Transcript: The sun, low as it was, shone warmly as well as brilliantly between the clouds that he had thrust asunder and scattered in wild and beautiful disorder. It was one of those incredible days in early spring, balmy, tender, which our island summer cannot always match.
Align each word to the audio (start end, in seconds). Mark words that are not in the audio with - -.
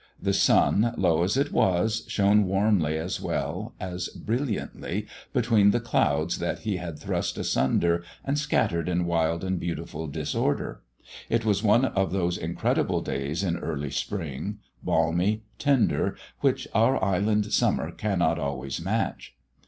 The 0.19 0.33
sun, 0.33 0.95
low 0.97 1.21
as 1.21 1.37
it 1.37 1.51
was, 1.51 2.05
shone 2.07 2.45
warmly 2.45 2.97
as 2.97 3.21
well 3.21 3.75
as 3.79 4.07
brilliantly 4.07 5.05
between 5.31 5.69
the 5.69 5.79
clouds 5.79 6.39
that 6.39 6.61
he 6.61 6.77
had 6.77 6.97
thrust 6.97 7.37
asunder 7.37 8.03
and 8.25 8.35
scattered 8.39 8.89
in 8.89 9.05
wild 9.05 9.43
and 9.43 9.59
beautiful 9.59 10.07
disorder. 10.07 10.81
It 11.29 11.45
was 11.45 11.61
one 11.61 11.85
of 11.85 12.11
those 12.11 12.39
incredible 12.39 13.01
days 13.01 13.43
in 13.43 13.57
early 13.57 13.91
spring, 13.91 14.57
balmy, 14.81 15.43
tender, 15.59 16.17
which 16.39 16.67
our 16.73 16.99
island 17.05 17.53
summer 17.53 17.91
cannot 17.91 18.39
always 18.39 18.83
match. 18.83 19.35